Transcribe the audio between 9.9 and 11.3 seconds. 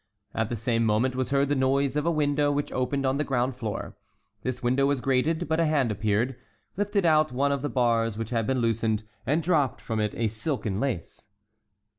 it a silken lace.